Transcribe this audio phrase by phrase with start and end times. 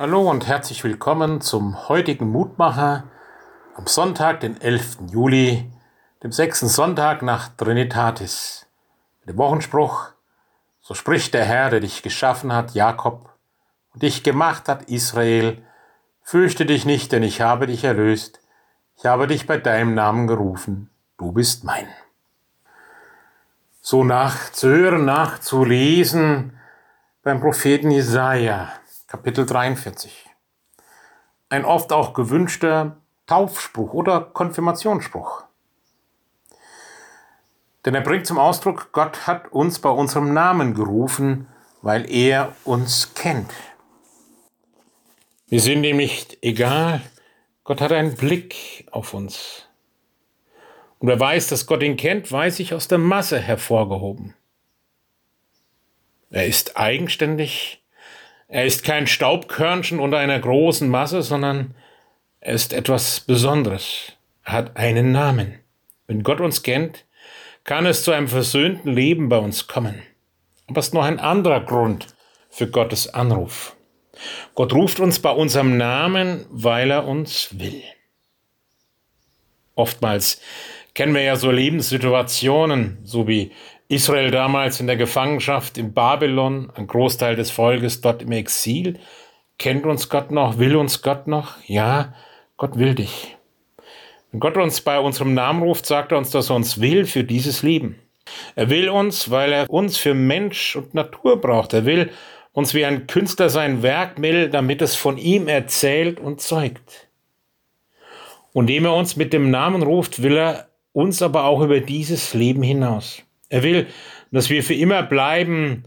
[0.00, 3.04] Hallo und herzlich willkommen zum heutigen Mutmacher
[3.74, 4.96] am Sonntag, den 11.
[5.10, 5.70] Juli,
[6.22, 8.66] dem sechsten Sonntag nach Trinitatis.
[9.26, 10.08] Der Wochenspruch,
[10.80, 13.28] so spricht der Herr, der dich geschaffen hat, Jakob,
[13.92, 15.62] und dich gemacht hat, Israel,
[16.22, 18.40] fürchte dich nicht, denn ich habe dich erlöst,
[18.96, 20.88] ich habe dich bei deinem Namen gerufen,
[21.18, 21.88] du bist mein.
[23.82, 26.58] So nachzuhören, nachzulesen
[27.22, 28.79] beim Propheten Jesaja
[29.10, 30.24] Kapitel 43.
[31.48, 35.42] Ein oft auch gewünschter Taufspruch oder Konfirmationsspruch.
[37.84, 41.48] Denn er bringt zum Ausdruck, Gott hat uns bei unserem Namen gerufen,
[41.82, 43.50] weil er uns kennt.
[45.48, 47.02] Wir sind ihm nicht egal,
[47.64, 49.66] Gott hat einen Blick auf uns.
[51.00, 54.34] Und wer weiß, dass Gott ihn kennt, weiß ich aus der Masse hervorgehoben.
[56.30, 57.79] Er ist eigenständig,
[58.50, 61.74] er ist kein Staubkörnchen unter einer großen Masse, sondern
[62.40, 64.12] er ist etwas Besonderes.
[64.44, 65.60] Er hat einen Namen.
[66.08, 67.06] Wenn Gott uns kennt,
[67.62, 70.02] kann es zu einem versöhnten Leben bei uns kommen.
[70.66, 72.08] Aber es ist noch ein anderer Grund
[72.48, 73.76] für Gottes Anruf.
[74.56, 77.82] Gott ruft uns bei unserem Namen, weil er uns will.
[79.76, 80.40] Oftmals
[80.94, 83.52] kennen wir ja so Lebenssituationen, so wie
[83.90, 89.00] Israel damals in der Gefangenschaft in Babylon, ein Großteil des Volkes dort im Exil.
[89.58, 90.58] Kennt uns Gott noch?
[90.58, 91.56] Will uns Gott noch?
[91.66, 92.14] Ja,
[92.56, 93.36] Gott will dich.
[94.30, 97.24] Wenn Gott uns bei unserem Namen ruft, sagt er uns, dass er uns will für
[97.24, 97.98] dieses Leben.
[98.54, 101.72] Er will uns, weil er uns für Mensch und Natur braucht.
[101.72, 102.10] Er will
[102.52, 107.08] uns wie ein Künstler sein Werk will, damit es von ihm erzählt und zeugt.
[108.52, 112.34] Und indem er uns mit dem Namen ruft, will er uns aber auch über dieses
[112.34, 113.24] Leben hinaus.
[113.50, 113.88] Er will,
[114.32, 115.84] dass wir für immer bleiben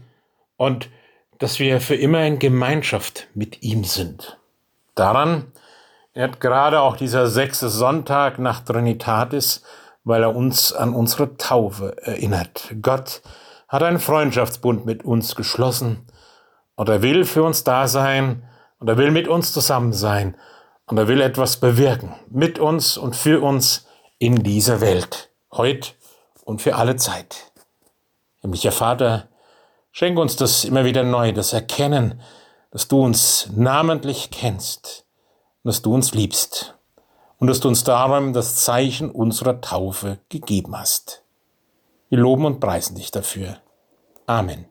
[0.56, 0.88] und
[1.38, 4.38] dass wir für immer in Gemeinschaft mit ihm sind.
[4.94, 5.46] Daran
[6.12, 9.62] ehrt gerade auch dieser sechste Sonntag nach Trinitatis,
[10.04, 12.72] weil er uns an unsere Taufe erinnert.
[12.82, 13.22] Gott
[13.66, 16.06] hat einen Freundschaftsbund mit uns geschlossen
[16.76, 18.44] und er will für uns da sein
[18.78, 20.36] und er will mit uns zusammen sein
[20.86, 23.86] und er will etwas bewirken mit uns und für uns
[24.18, 25.92] in dieser Welt, heute
[26.44, 27.53] und für alle Zeit.
[28.44, 29.28] Himmlischer Vater,
[29.90, 32.20] schenk uns das immer wieder neu, das Erkennen,
[32.70, 35.04] dass du uns namentlich kennst
[35.64, 36.74] dass du uns liebst
[37.38, 41.24] und dass du uns darum das Zeichen unserer Taufe gegeben hast.
[42.10, 43.56] Wir loben und preisen dich dafür.
[44.26, 44.66] Amen.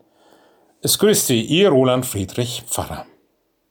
[0.82, 3.06] Es grüßt Sie, Ihr Roland Friedrich Pfarrer.